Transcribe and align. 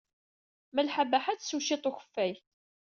Malḥa 0.75 1.03
Baḥa 1.11 1.29
ad 1.33 1.39
tsew 1.39 1.61
cwiṭ 1.67 1.83
n 1.85 1.89
ukeffay. 1.89 2.33